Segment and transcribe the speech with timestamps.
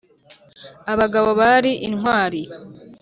[0.91, 2.41] Abagabo bari intwari